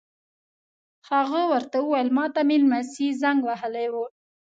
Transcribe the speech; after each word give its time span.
هغه 1.09 1.41
ور 1.51 1.63
ته 1.71 1.77
وویل: 1.81 2.07
ما 2.17 2.25
ته 2.33 2.41
مې 2.47 2.57
نمسی 2.61 3.07
زنګ 3.21 3.39
وهلی 3.45 3.87
و. 3.93 3.95